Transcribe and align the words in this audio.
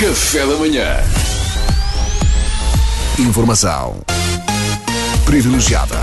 Café 0.00 0.46
da 0.46 0.54
manhã. 0.56 0.96
Informação 3.18 3.96
privilegiada 5.24 5.96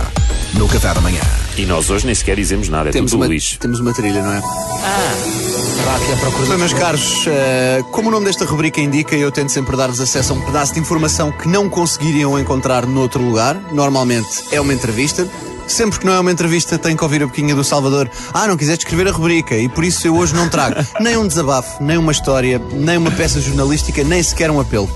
no 0.54 0.68
Café 0.68 0.94
da 0.94 1.00
Manhã. 1.00 1.22
E 1.58 1.66
nós 1.66 1.90
hoje 1.90 2.06
nem 2.06 2.14
sequer 2.14 2.36
dizemos 2.36 2.68
nada, 2.68 2.90
é 2.90 2.92
Temos 2.92 3.12
tudo 3.12 3.22
uma, 3.22 3.28
lixo. 3.28 3.58
temos 3.58 3.80
uma 3.80 3.94
trilha, 3.94 4.22
não 4.22 4.34
é? 4.34 4.38
Estava 4.38 5.96
aqui 5.96 6.12
à 6.12 6.18
procura 6.18 6.48
Bem, 6.48 6.58
meus 6.58 6.74
caros, 6.74 7.26
eh, 7.28 7.82
como 7.92 8.10
o 8.10 8.12
nome 8.12 8.26
desta 8.26 8.44
rubrica 8.44 8.82
indica, 8.82 9.16
eu 9.16 9.32
tento 9.32 9.50
sempre 9.50 9.78
dar-vos 9.78 10.02
acesso 10.02 10.34
a 10.34 10.36
um 10.36 10.42
pedaço 10.42 10.74
de 10.74 10.80
informação 10.82 11.32
que 11.32 11.48
não 11.48 11.70
conseguiriam 11.70 12.38
encontrar 12.38 12.86
noutro 12.86 13.24
lugar. 13.24 13.56
Normalmente 13.72 14.44
é 14.52 14.60
uma 14.60 14.74
entrevista. 14.74 15.26
Sempre 15.68 16.00
que 16.00 16.06
não 16.06 16.14
é 16.14 16.20
uma 16.20 16.32
entrevista, 16.32 16.78
tem 16.78 16.96
que 16.96 17.04
ouvir 17.04 17.24
a 17.24 17.28
boquinha 17.28 17.56
do 17.56 17.64
Salvador. 17.64 18.10
Ah, 18.34 18.48
não 18.48 18.56
quiseste 18.56 18.86
escrever 18.86 19.08
a 19.08 19.12
rubrica 19.12 19.56
e 19.56 19.68
por 19.68 19.84
isso 19.84 20.08
eu 20.08 20.16
hoje 20.16 20.34
não 20.36 20.48
trago 20.48 20.76
nem 21.02 21.18
um 21.18 21.28
desabafo, 21.28 21.84
nem 21.84 21.98
uma 21.98 22.12
história, 22.12 22.62
nem 22.72 22.98
uma 22.98 23.12
peça 23.12 23.42
jornalística, 23.42 24.04
nem 24.04 24.22
sequer 24.22 24.52
um 24.52 24.60
apelo. 24.60 24.90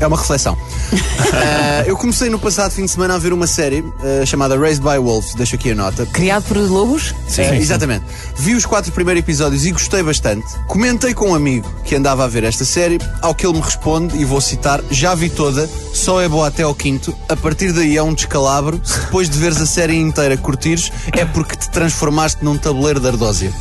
É 0.00 0.06
uma 0.06 0.16
reflexão. 0.16 0.56
Eh, 1.34 1.84
eu 1.88 1.96
comecei 1.96 2.30
no 2.30 2.38
passado 2.38 2.70
fim 2.70 2.84
de 2.84 2.90
semana 2.92 3.14
a 3.14 3.18
ver 3.18 3.32
uma 3.32 3.46
série 3.46 3.84
eh, 4.04 4.24
chamada 4.24 4.56
Raised 4.56 4.82
by 4.82 4.98
Wolves. 4.98 5.34
Deixo 5.34 5.56
aqui 5.56 5.72
a 5.72 5.74
nota. 5.74 6.06
Criado 6.06 6.44
por 6.44 6.56
lobos? 6.56 7.12
É, 7.36 7.56
exatamente. 7.56 8.04
Vi 8.36 8.54
os 8.54 8.64
quatro 8.64 8.92
primeiros 8.92 9.20
episódios 9.20 9.66
e 9.66 9.72
gostei 9.72 10.00
bastante. 10.02 10.46
Comentei 10.68 11.12
com 11.12 11.30
um 11.30 11.34
amigo 11.34 11.68
que 11.84 11.96
andava 11.96 12.22
a 12.24 12.28
ver 12.28 12.44
esta 12.44 12.64
série, 12.64 13.00
ao 13.20 13.34
que 13.34 13.44
ele 13.44 13.54
me 13.54 13.60
responde, 13.60 14.16
e 14.16 14.24
vou 14.24 14.40
citar: 14.40 14.80
Já 14.90 15.14
vi 15.14 15.28
toda, 15.28 15.68
só 15.92 16.20
é 16.20 16.28
boa 16.28 16.46
até 16.46 16.62
ao 16.62 16.74
quinto. 16.74 17.14
A 17.28 17.34
partir 17.34 17.72
daí 17.72 17.96
é 17.96 18.02
um 18.02 18.14
descalabro. 18.14 18.80
Se 18.84 19.00
depois 19.00 19.28
de 19.28 19.36
veres 19.38 19.60
a 19.60 19.66
série 19.66 19.96
inteira 19.96 20.36
curtires, 20.36 20.92
é 21.12 21.24
porque 21.24 21.56
te 21.56 21.68
transformaste 21.70 22.44
num 22.44 22.56
tabuleiro 22.56 23.00
de 23.00 23.08
ardósia. 23.08 23.52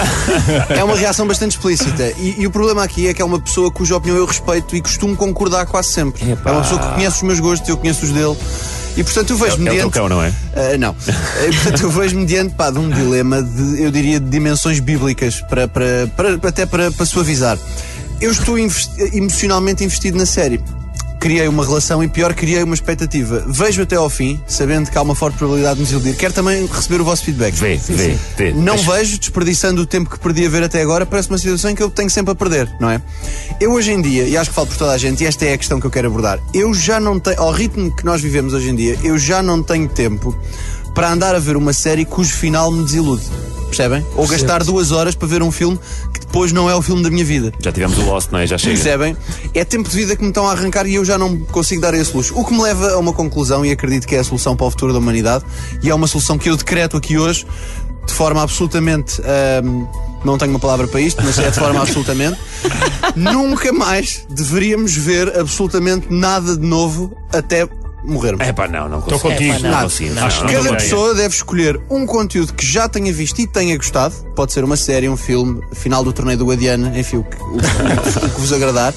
é 0.70 0.82
uma 0.82 0.96
reação 0.96 1.26
bastante 1.26 1.52
explícita. 1.52 2.12
E, 2.18 2.36
e 2.38 2.46
o 2.46 2.50
problema 2.50 2.82
aqui 2.82 3.08
é 3.08 3.14
que 3.14 3.20
é 3.20 3.24
uma 3.24 3.40
pessoa 3.40 3.70
cuja 3.70 3.96
opinião 3.96 4.16
eu 4.16 4.26
respeito 4.26 4.76
e 4.76 4.80
costumo 4.80 5.16
concordar 5.16 5.59
quase 5.66 5.88
sempre. 5.88 6.30
Epá. 6.32 6.50
É 6.50 6.52
uma 6.52 6.62
pessoa 6.62 6.80
que 6.80 6.94
conhece 6.94 7.16
os 7.16 7.22
meus 7.22 7.40
gostos, 7.40 7.68
eu 7.68 7.76
conheço 7.76 8.04
os 8.04 8.10
dele. 8.10 8.36
E 8.96 9.04
portanto 9.04 9.30
eu 9.30 9.36
vejo 9.36 9.50
É 9.52 9.54
o 9.54 9.56
teu 9.56 9.64
mediante. 9.64 9.92
cão, 9.92 10.08
não 10.08 10.22
é? 10.22 10.32
Ah, 10.54 10.76
não. 10.78 10.96
Ah, 11.08 11.12
portanto, 11.62 11.82
eu 11.82 11.90
vejo-me 11.90 12.26
diante 12.26 12.54
pá, 12.54 12.70
de 12.70 12.78
um 12.78 12.90
dilema 12.90 13.40
de, 13.42 13.82
eu 13.82 13.90
diria, 13.90 14.18
de 14.18 14.28
dimensões 14.28 14.80
bíblicas, 14.80 15.40
para, 15.42 15.68
para, 15.68 16.08
para- 16.16 16.48
até 16.48 16.66
para, 16.66 16.90
para 16.90 17.06
suavizar. 17.06 17.56
Eu 18.20 18.32
estou 18.32 18.58
investi- 18.58 19.16
emocionalmente 19.16 19.84
investido 19.84 20.18
na 20.18 20.26
série. 20.26 20.60
Criei 21.20 21.46
uma 21.48 21.62
relação 21.64 22.02
e, 22.02 22.08
pior, 22.08 22.32
criei 22.32 22.62
uma 22.62 22.74
expectativa. 22.74 23.44
Vejo 23.46 23.82
até 23.82 23.94
ao 23.94 24.08
fim, 24.08 24.40
sabendo 24.46 24.90
que 24.90 24.96
há 24.96 25.02
uma 25.02 25.14
forte 25.14 25.36
probabilidade 25.36 25.74
de 25.74 25.80
me 25.80 25.84
desiludir. 25.86 26.16
Quero 26.16 26.32
também 26.32 26.64
receber 26.66 26.98
o 27.00 27.04
vosso 27.04 27.24
feedback. 27.24 27.54
Vê, 27.54 27.76
vê, 27.76 28.16
vê. 28.38 28.52
Não 28.52 28.74
Mas- 28.74 28.86
vejo, 28.86 29.18
desperdiçando 29.18 29.82
o 29.82 29.86
tempo 29.86 30.08
que 30.08 30.18
perdi 30.18 30.46
a 30.46 30.48
ver 30.48 30.62
até 30.62 30.80
agora, 30.80 31.04
parece 31.04 31.28
uma 31.28 31.36
situação 31.36 31.70
em 31.70 31.74
que 31.74 31.82
eu 31.82 31.90
tenho 31.90 32.08
sempre 32.08 32.32
a 32.32 32.34
perder, 32.34 32.72
não 32.80 32.90
é? 32.90 33.02
Eu 33.60 33.72
hoje 33.72 33.92
em 33.92 34.00
dia, 34.00 34.24
e 34.24 34.34
acho 34.34 34.48
que 34.48 34.56
falo 34.56 34.66
por 34.68 34.78
toda 34.78 34.92
a 34.92 34.98
gente, 34.98 35.22
e 35.22 35.26
esta 35.26 35.44
é 35.44 35.52
a 35.52 35.58
questão 35.58 35.78
que 35.78 35.86
eu 35.86 35.90
quero 35.90 36.08
abordar, 36.08 36.40
eu 36.54 36.72
já 36.72 36.98
não 36.98 37.20
tenho, 37.20 37.38
ao 37.38 37.52
ritmo 37.52 37.94
que 37.94 38.02
nós 38.04 38.22
vivemos 38.22 38.54
hoje 38.54 38.70
em 38.70 38.74
dia, 38.74 38.98
eu 39.04 39.18
já 39.18 39.42
não 39.42 39.62
tenho 39.62 39.88
tempo 39.88 40.34
para 40.94 41.12
andar 41.12 41.34
a 41.34 41.38
ver 41.38 41.54
uma 41.54 41.74
série 41.74 42.06
cujo 42.06 42.32
final 42.32 42.72
me 42.72 42.82
desilude. 42.82 43.24
Percebem? 43.66 44.04
Ou 44.16 44.26
gastar 44.26 44.64
duas 44.64 44.90
horas 44.90 45.14
para 45.14 45.28
ver 45.28 45.42
um 45.44 45.52
filme 45.52 45.78
depois 46.30 46.52
não 46.52 46.70
é 46.70 46.76
o 46.76 46.80
filme 46.80 47.02
da 47.02 47.10
minha 47.10 47.24
vida. 47.24 47.52
Já 47.58 47.72
tivemos 47.72 47.98
o 47.98 48.02
Lost, 48.02 48.30
não 48.30 48.38
é? 48.38 48.46
Já 48.46 48.56
chega. 48.56 48.74
Percebem? 48.74 49.16
É 49.52 49.64
tempo 49.64 49.88
de 49.88 49.96
vida 49.96 50.14
que 50.14 50.22
me 50.22 50.28
estão 50.28 50.46
a 50.46 50.52
arrancar 50.52 50.86
e 50.86 50.94
eu 50.94 51.04
já 51.04 51.18
não 51.18 51.36
consigo 51.36 51.82
dar 51.82 51.92
esse 51.92 52.16
luxo. 52.16 52.38
O 52.38 52.44
que 52.44 52.52
me 52.52 52.62
leva 52.62 52.92
a 52.92 52.98
uma 52.98 53.12
conclusão, 53.12 53.66
e 53.66 53.72
acredito 53.72 54.06
que 54.06 54.14
é 54.14 54.20
a 54.20 54.24
solução 54.24 54.54
para 54.54 54.64
o 54.64 54.70
futuro 54.70 54.92
da 54.92 55.00
humanidade, 55.00 55.44
e 55.82 55.90
é 55.90 55.94
uma 55.94 56.06
solução 56.06 56.38
que 56.38 56.48
eu 56.48 56.56
decreto 56.56 56.96
aqui 56.96 57.18
hoje, 57.18 57.44
de 58.06 58.14
forma 58.14 58.40
absolutamente. 58.42 59.20
não 60.24 60.38
tenho 60.38 60.52
uma 60.52 60.60
palavra 60.60 60.86
para 60.86 61.00
isto, 61.00 61.20
mas 61.20 61.36
é 61.36 61.50
de 61.50 61.58
forma 61.58 61.82
absolutamente. 61.82 62.38
Nunca 63.16 63.72
mais 63.72 64.24
deveríamos 64.30 64.94
ver 64.94 65.36
absolutamente 65.36 66.06
nada 66.10 66.56
de 66.56 66.64
novo 66.64 67.10
até 67.32 67.68
morrermos. 68.04 68.46
É 68.46 68.52
pá, 68.52 68.66
não, 68.68 68.88
não 68.88 69.00
consigo. 69.00 69.20
contigo. 69.20 69.52
Não, 69.62 69.70
Nada. 69.70 69.82
consigo. 69.84 70.14
Não, 70.14 70.22
não, 70.22 70.28
que 70.28 70.38
Cada 70.40 70.52
não, 70.52 70.62
também. 70.64 70.76
pessoa 70.78 71.14
deve 71.14 71.34
escolher 71.34 71.80
um 71.90 72.06
conteúdo 72.06 72.52
que 72.54 72.64
já 72.66 72.88
tenha 72.88 73.12
visto 73.12 73.38
e 73.40 73.46
tenha 73.46 73.76
gostado. 73.76 74.14
Pode 74.34 74.52
ser 74.52 74.64
uma 74.64 74.76
série, 74.76 75.08
um 75.08 75.16
filme, 75.16 75.60
final 75.72 76.02
do 76.02 76.12
torneio 76.12 76.38
do 76.38 76.46
Guadiana, 76.46 76.92
enfim, 76.98 77.18
o 77.18 77.22
que, 77.24 77.36
o 77.42 77.56
o 77.56 78.30
que 78.30 78.40
vos 78.40 78.52
agradar. 78.52 78.94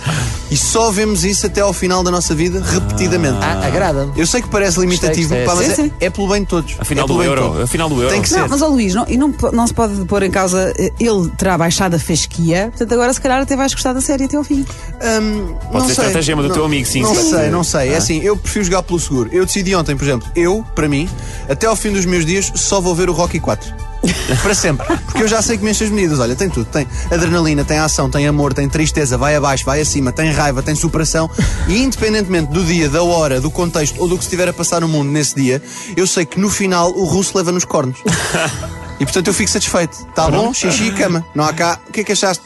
E 0.50 0.56
só 0.58 0.92
vemos 0.92 1.24
isso 1.26 1.46
até 1.48 1.62
ao 1.62 1.74
final 1.74 2.04
da 2.04 2.12
nossa 2.12 2.34
vida, 2.36 2.62
repetidamente. 2.66 3.38
Ah, 3.42 3.66
agrada-me. 3.66 4.14
Eu 4.16 4.26
sei 4.28 4.42
que 4.42 4.48
parece 4.50 4.80
limitativo, 4.80 5.30
Gostei, 5.30 5.46
pá, 5.46 5.56
mas 5.56 5.70
é, 5.70 5.76
Sim, 5.76 5.92
é 6.00 6.10
pelo 6.10 6.28
bem 6.30 6.42
de 6.42 6.48
todos. 6.48 6.76
A 6.80 6.86
final 6.86 7.06
é 7.06 7.08
do 7.08 7.24
Euro. 7.24 7.62
A 7.64 7.68
final 7.68 7.90
do 7.90 7.96
Euro. 8.02 8.10
Tem 8.14 8.22
que 8.22 8.30
ser. 8.30 8.40
Não, 8.42 8.48
mas 8.50 8.62
ó 8.62 8.68
Luís, 8.68 8.94
não, 8.94 9.06
e 9.08 9.18
não, 9.18 9.34
não 9.52 9.68
se 9.68 9.74
pode 9.74 10.06
pôr 10.06 10.24
em 10.24 10.32
causa. 10.32 10.74
eh, 10.78 10.92
Ele 11.00 11.30
terá 11.38 11.58
baixado 11.58 11.96
a 11.96 12.00
fasquia, 12.00 12.68
portanto 12.70 12.94
agora 12.94 13.14
se 13.14 13.20
calhar 13.22 13.42
até 13.42 13.56
vais 13.56 13.74
gostar 13.74 13.94
da 13.94 14.02
série 14.02 14.26
até 14.26 14.38
ao 14.38 14.44
fim. 14.44 14.66
Hum, 15.02 15.56
Pode 15.72 15.74
não 15.74 15.88
ser 15.88 15.96
sei. 15.96 16.06
estratagema 16.06 16.42
do 16.44 16.48
Não- 16.50 16.56
teu 16.56 16.66
amigo, 16.66 16.88
sim, 16.88 17.02
Não 17.02 17.16
sim. 17.16 17.30
sei, 17.32 17.50
não 17.50 17.64
sei. 17.64 17.90
É 17.94 17.98
assim, 17.98 18.20
eu 18.22 18.38
prefiro 18.38 18.66
jogar 18.66 18.84
pelo 18.84 18.93
seguro. 19.00 19.30
Eu 19.32 19.46
decidi 19.46 19.76
ontem, 19.76 19.96
por 19.96 20.04
exemplo, 20.04 20.28
eu, 20.36 20.66
para 20.76 20.88
mim, 20.88 21.10
até 21.50 21.68
ao 21.68 21.76
fim 21.76 21.92
dos 21.92 22.06
meus 22.06 22.26
dias, 22.26 22.52
só 22.56 22.80
vou 22.80 22.94
ver 22.96 23.10
o 23.10 23.14
Rocky 23.14 23.40
4. 23.40 23.74
para 24.42 24.54
sempre. 24.54 24.86
Porque 25.06 25.24
eu 25.24 25.28
já 25.28 25.42
sei 25.42 25.58
que 25.58 25.64
me 25.64 25.72
enche 25.72 25.84
as 25.84 25.90
medidas. 25.90 26.20
Olha, 26.20 26.36
tem 26.36 26.50
tudo. 26.50 26.66
Tem 26.66 26.88
adrenalina, 27.10 27.64
tem 27.64 27.78
ação, 27.78 28.10
tem 28.10 28.28
amor, 28.28 28.54
tem 28.54 28.68
tristeza, 28.68 29.18
vai 29.18 29.36
abaixo, 29.36 29.66
vai 29.66 29.82
acima, 29.82 30.12
tem 30.12 30.32
raiva, 30.32 30.62
tem 30.62 30.76
superação. 30.76 31.30
E 31.68 31.82
independentemente 31.82 32.52
do 32.52 32.64
dia, 32.64 32.90
da 32.90 33.04
hora, 33.04 33.40
do 33.40 33.50
contexto 33.50 34.02
ou 34.02 34.08
do 34.08 34.18
que 34.18 34.24
estiver 34.24 34.48
a 34.48 34.54
passar 34.54 34.82
no 34.82 34.88
mundo 34.88 35.10
nesse 35.10 35.36
dia, 35.36 35.62
eu 35.96 36.06
sei 36.06 36.26
que 36.26 36.40
no 36.40 36.50
final 36.50 36.92
o 36.92 37.06
russo 37.06 37.38
leva 37.38 37.52
nos 37.52 37.66
cornos. 37.66 38.00
E 39.00 39.06
portanto 39.06 39.28
eu 39.28 39.34
fico 39.34 39.50
satisfeito. 39.50 40.06
Tá 40.16 40.30
bom? 40.30 40.54
Xixi 40.54 40.86
e 40.86 40.92
cama. 40.92 41.26
Não 41.34 41.44
há 41.44 41.52
cá. 41.52 41.80
O 41.90 41.92
que 41.92 42.02
é 42.02 42.04
que 42.04 42.12
achaste? 42.12 42.44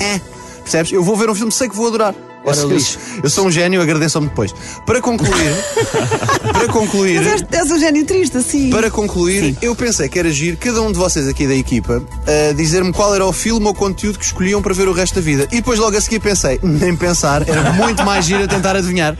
É. 0.00 0.20
Percebes? 0.62 0.90
Eu 0.90 1.04
vou 1.04 1.16
ver 1.16 1.28
um 1.28 1.34
filme, 1.34 1.52
sei 1.52 1.68
que 1.68 1.76
vou 1.76 1.86
adorar. 1.86 2.14
Ora, 2.44 2.56
Eu- 2.56 2.68
Luís. 2.68 2.98
Eu 3.22 3.30
sou 3.30 3.46
um 3.46 3.50
gênio, 3.50 3.80
agradeçam-me 3.80 4.28
depois. 4.28 4.52
Para 4.84 5.00
concluir, 5.00 5.52
para 6.52 6.68
concluir, 6.68 7.20
Mas 7.22 7.42
és, 7.42 7.44
és 7.50 7.70
um 7.70 7.78
gênio 7.78 8.04
triste, 8.04 8.36
assim. 8.36 8.70
para 8.70 8.90
concluir, 8.90 9.56
eu 9.62 9.74
pensei 9.76 10.08
que 10.08 10.18
era 10.18 10.30
giro 10.30 10.56
cada 10.56 10.82
um 10.82 10.90
de 10.90 10.98
vocês 10.98 11.28
aqui 11.28 11.46
da 11.46 11.54
equipa 11.54 12.02
a 12.50 12.52
dizer-me 12.52 12.92
qual 12.92 13.14
era 13.14 13.24
o 13.24 13.32
filme 13.32 13.66
ou 13.66 13.74
conteúdo 13.74 14.18
que 14.18 14.24
escolhiam 14.24 14.60
para 14.60 14.74
ver 14.74 14.88
o 14.88 14.92
resto 14.92 15.14
da 15.16 15.20
vida. 15.20 15.44
E 15.52 15.56
depois 15.56 15.78
logo 15.78 15.96
a 15.96 16.00
seguir 16.00 16.20
pensei, 16.20 16.58
nem 16.62 16.96
pensar, 16.96 17.48
era 17.48 17.72
muito 17.72 18.02
mais 18.04 18.24
giro 18.24 18.44
a 18.44 18.48
tentar 18.48 18.74
adivinhar. 18.76 19.16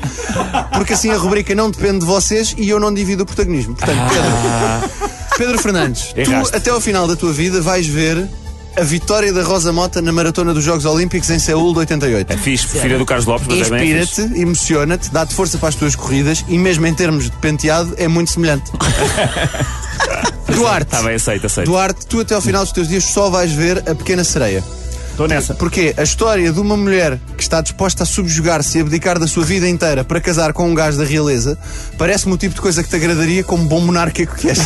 Porque 0.76 0.92
assim 0.94 1.10
a 1.10 1.16
rubrica 1.16 1.54
não 1.54 1.70
depende 1.70 2.00
de 2.00 2.06
vocês 2.06 2.54
e 2.58 2.68
eu 2.68 2.80
não 2.80 2.92
divido 2.92 3.22
o 3.22 3.26
protagonismo. 3.26 3.74
Portanto, 3.76 3.98
Pedro, 4.10 5.12
Pedro 5.38 5.58
Fernandes, 5.62 6.12
tu 6.12 6.20
Erraste. 6.20 6.56
até 6.56 6.70
ao 6.70 6.80
final 6.80 7.06
da 7.06 7.16
tua 7.16 7.32
vida 7.32 7.60
vais 7.60 7.86
ver 7.86 8.28
a 8.76 8.82
vitória 8.82 9.32
da 9.32 9.42
Rosa 9.42 9.72
Mota 9.72 10.00
na 10.00 10.12
maratona 10.12 10.54
dos 10.54 10.64
Jogos 10.64 10.84
Olímpicos 10.84 11.28
em 11.30 11.38
Seul 11.38 11.72
de 11.72 11.80
88. 11.80 12.32
É 12.32 12.36
fixe, 12.36 12.66
filha 12.66 12.98
do 12.98 13.04
Carlos 13.04 13.26
Lopes, 13.26 13.46
mas 13.48 13.70
é. 13.70 13.84
Inspira-te, 13.84 14.40
emociona-te, 14.40 15.10
dá-te 15.10 15.34
força 15.34 15.58
para 15.58 15.68
as 15.68 15.74
tuas 15.74 15.94
corridas 15.94 16.44
e 16.48 16.58
mesmo 16.58 16.86
em 16.86 16.94
termos 16.94 17.24
de 17.24 17.36
penteado 17.36 17.94
é 17.96 18.08
muito 18.08 18.30
semelhante. 18.30 18.70
Duarte, 20.54 20.84
Está 20.84 20.98
Tá 20.98 21.02
bem, 21.02 21.14
aceito, 21.14 21.46
aceito. 21.46 21.66
Duarte, 21.66 22.06
tu 22.06 22.20
até 22.20 22.34
ao 22.34 22.40
final 22.40 22.62
dos 22.62 22.72
teus 22.72 22.88
dias 22.88 23.04
só 23.04 23.30
vais 23.30 23.52
ver 23.52 23.78
a 23.88 23.94
pequena 23.94 24.22
sereia. 24.22 24.62
Estou 25.12 25.28
nessa. 25.28 25.54
Porque 25.54 25.94
a 25.96 26.02
história 26.02 26.50
de 26.50 26.58
uma 26.58 26.76
mulher 26.76 27.18
que 27.36 27.42
está 27.42 27.60
disposta 27.60 28.02
a 28.02 28.06
subjugar-se 28.06 28.78
e 28.78 28.80
abdicar 28.80 29.18
da 29.18 29.26
sua 29.26 29.44
vida 29.44 29.68
inteira 29.68 30.04
para 30.04 30.20
casar 30.20 30.54
com 30.54 30.68
um 30.68 30.74
gajo 30.74 30.96
da 30.96 31.04
realeza 31.04 31.58
parece-me 31.98 32.32
o 32.32 32.38
tipo 32.38 32.54
de 32.54 32.60
coisa 32.60 32.82
que 32.82 32.88
te 32.88 32.96
agradaria 32.96 33.44
como 33.44 33.64
bom 33.64 33.80
monárquico 33.80 34.34
que 34.34 34.48
és. 34.48 34.58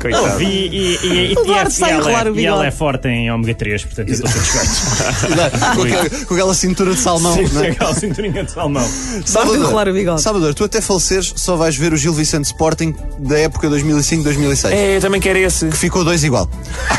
Coitado. 0.00 0.42
E, 0.42 0.46
e, 0.46 0.98
e, 1.02 1.32
e, 1.32 1.36
O 1.36 1.66
e, 1.66 1.70
sai 1.70 1.90
a 1.90 1.94
ela, 1.94 2.02
enrolar 2.02 2.28
o 2.28 2.38
e 2.38 2.46
ela 2.46 2.56
bigode. 2.56 2.66
é 2.66 2.70
forte 2.70 3.08
em 3.08 3.30
ômega 3.30 3.54
3, 3.54 3.84
portanto 3.84 4.08
eu 4.08 4.14
estou 4.14 4.30
satisfeito. 4.30 5.76
com, 5.76 5.82
aquela, 5.82 6.24
com 6.26 6.34
aquela 6.34 6.54
cintura 6.54 6.94
de 6.94 7.00
salmão. 7.00 7.36
não 7.52 7.64
é? 7.64 7.68
Aquela 7.70 7.94
cinturinha 7.94 8.44
de 8.44 8.50
salmão. 8.50 8.88
Basta 9.32 9.56
enrolar 9.56 9.88
o 9.88 9.92
bigode. 9.92 10.22
Salvador, 10.22 10.54
tu 10.54 10.64
até 10.64 10.80
faleceres 10.80 11.32
só 11.36 11.56
vais 11.56 11.76
ver 11.76 11.92
o 11.92 11.96
Gil 11.96 12.12
Vicente 12.12 12.46
Sporting 12.46 12.94
da 13.18 13.38
época 13.38 13.68
2005-2006. 13.68 14.70
É, 14.70 14.96
eu 14.96 15.00
também 15.00 15.20
quero 15.20 15.38
esse. 15.38 15.66
Que 15.68 15.76
ficou 15.76 16.04
dois 16.04 16.24
igual. 16.24 16.48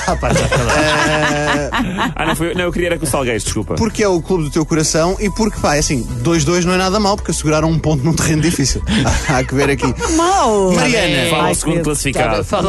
Ah, 0.08 0.16
pá, 0.16 0.34
já 0.34 0.42
está 0.42 0.58
lá. 0.58 2.12
Ah, 2.16 2.26
não, 2.26 2.36
foi, 2.36 2.54
não, 2.54 2.62
eu 2.66 2.72
queria 2.72 2.88
era 2.88 2.98
com 3.00 3.06
o 3.06 3.08
Salgueiros, 3.08 3.44
desculpa. 3.44 3.76
Porque 3.76 4.04
é 4.04 4.08
o 4.08 4.22
clube 4.22 4.44
do 4.46 4.50
teu 4.50 4.66
coração 4.66 5.16
e 5.20 5.30
porque, 5.30 5.60
pá, 5.60 5.76
é 5.76 5.80
assim, 5.80 6.04
2-2 6.24 6.64
não 6.64 6.74
é 6.74 6.78
nada 6.78 7.00
mal, 7.00 7.16
porque 7.16 7.32
asseguraram 7.32 7.70
um 7.70 7.80
ponto 7.80 8.04
num 8.04 8.14
terreno 8.14 8.42
difícil. 8.42 8.82
Há 9.30 9.44
que 9.44 9.56
ver 9.56 9.70
aqui. 9.70 9.94
Mal! 10.16 10.72
Mariana. 10.74 11.30
Fala 11.30 11.52
o 11.52 11.56
segundo 11.56 11.96
que 11.96 12.12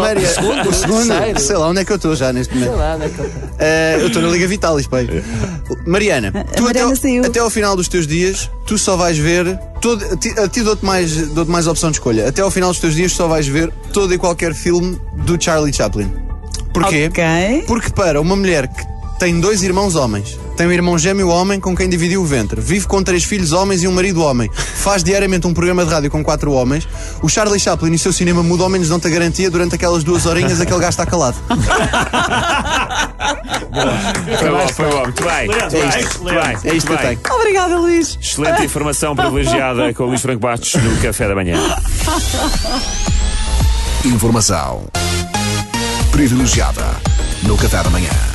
medo. 0.02 0.20
classificado. 0.20 0.48
Maria, 0.56 0.70
o 0.70 0.72
segundo, 0.74 1.40
sei 1.40 1.56
lá 1.56 1.68
onde 1.68 1.80
é 1.80 1.84
que 1.84 1.92
eu 1.92 1.96
estou 1.96 2.14
já 2.16 2.32
neste 2.32 2.54
momento. 2.54 2.72
Eh, 3.58 3.96
eu 4.00 4.06
estou 4.08 4.22
na 4.22 4.28
Liga 4.28 4.46
Vitalis, 4.46 4.86
pai. 4.86 5.06
Mariana, 5.86 6.30
tu 6.32 6.38
até, 6.48 6.60
Mariana 6.60 6.90
ao- 6.90 6.96
saiu. 6.96 7.24
até 7.24 7.40
ao 7.40 7.50
final 7.50 7.76
dos 7.76 7.88
teus 7.88 8.06
dias, 8.06 8.50
tu 8.66 8.76
só 8.78 8.96
vais 8.96 9.16
ver. 9.18 9.58
Todo, 9.80 10.04
a 10.04 10.16
ti, 10.16 10.32
ti 10.50 10.62
dou-te 10.62 10.84
mais, 10.84 11.28
dou 11.28 11.44
mais 11.46 11.66
opção 11.66 11.90
de 11.90 11.96
escolha. 11.96 12.28
Até 12.28 12.42
ao 12.42 12.50
final 12.50 12.70
dos 12.70 12.78
teus 12.80 12.94
dias, 12.94 13.12
só 13.12 13.26
vais 13.26 13.46
ver 13.46 13.72
todo 13.92 14.12
e 14.14 14.18
qualquer 14.18 14.54
filme 14.54 15.00
do 15.24 15.42
Charlie 15.42 15.72
Chaplin. 15.72 16.10
Porquê? 16.72 17.08
Ok. 17.10 17.64
Porque 17.66 17.90
para 17.90 18.20
uma 18.20 18.36
mulher 18.36 18.68
que 18.68 18.82
tem 19.18 19.38
dois 19.40 19.62
irmãos 19.62 19.94
homens, 19.94 20.38
tem 20.56 20.66
um 20.66 20.72
irmão 20.72 20.98
gêmeo 20.98 21.28
homem 21.28 21.58
com 21.58 21.74
quem 21.74 21.88
dividiu 21.88 22.22
o 22.22 22.24
ventre. 22.24 22.60
Vive 22.60 22.86
com 22.86 23.02
três 23.02 23.24
filhos 23.24 23.52
homens 23.52 23.82
e 23.82 23.88
um 23.88 23.92
marido 23.92 24.22
homem. 24.22 24.50
Faz 24.54 25.02
diariamente 25.02 25.46
um 25.46 25.54
programa 25.54 25.84
de 25.84 25.90
rádio 25.90 26.10
com 26.10 26.22
quatro 26.22 26.52
homens. 26.52 26.86
O 27.22 27.28
Charlie 27.28 27.58
Chaplin 27.58 27.92
e 27.92 27.96
o 27.96 27.98
seu 27.98 28.12
cinema 28.12 28.42
mudo 28.42 28.64
homens 28.64 28.88
não 28.88 29.00
te 29.00 29.08
garantia 29.08 29.50
durante 29.50 29.74
aquelas 29.74 30.04
duas 30.04 30.26
horinhas 30.26 30.60
aquele 30.60 30.78
gajo 30.78 30.90
está 30.90 31.06
calado. 31.06 31.36
Foi 34.38 34.50
bom, 34.50 34.68
foi 34.68 34.90
bom. 34.90 35.02
Muito 35.02 35.24
bem. 35.24 35.48
Muito 35.48 36.24
bem. 36.24 36.70
É 36.70 36.74
isto 36.74 36.86
que 36.86 36.92
eu 36.92 36.98
tenho. 36.98 37.20
Obrigada, 37.30 37.78
Luís. 37.78 38.18
Excelente 38.20 38.64
informação 38.64 39.16
privilegiada 39.16 39.92
com 39.94 40.04
o 40.04 40.06
Luís 40.08 40.20
Franco 40.20 40.40
Bastos 40.40 40.74
no 40.74 40.96
Café 40.98 41.28
da 41.28 41.34
Manhã. 41.34 41.58
Informação 44.04 44.84
privilegiada 46.10 46.84
no 47.44 47.56
Café 47.56 47.82
da 47.82 47.90
Manhã. 47.90 48.31